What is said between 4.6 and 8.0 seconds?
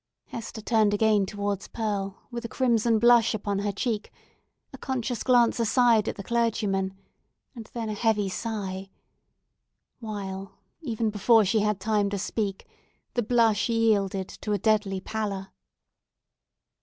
a conscious glance aside at the clergyman, and then a